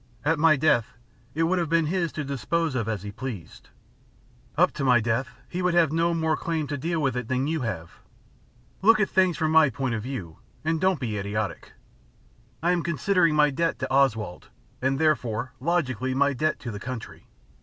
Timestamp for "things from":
9.11-9.51